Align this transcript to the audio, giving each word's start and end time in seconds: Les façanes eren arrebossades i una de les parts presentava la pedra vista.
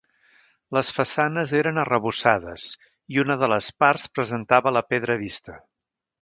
Les 0.77 0.87
façanes 0.99 1.53
eren 1.59 1.77
arrebossades 1.81 2.65
i 3.17 3.21
una 3.25 3.37
de 3.45 3.51
les 3.53 3.69
parts 3.85 4.07
presentava 4.17 4.75
la 4.79 4.83
pedra 4.95 5.19
vista. 5.27 5.61